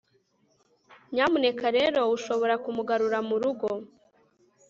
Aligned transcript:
nyamuneka 1.13 1.65
rero, 1.77 2.01
ushobora 2.17 2.55
kumugarura 2.63 3.17
murugo 3.29 3.67